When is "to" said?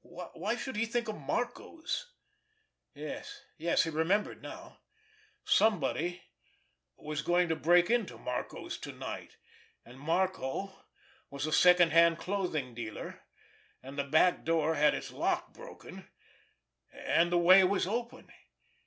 7.50-7.56, 8.78-8.92